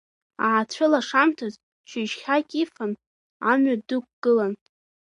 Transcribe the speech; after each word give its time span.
Аацәылашамҭаз 0.47 1.55
шьыжьхьак 1.89 2.47
ифан, 2.61 2.91
амҩа 3.51 3.75
дықәгылан. 3.87 4.53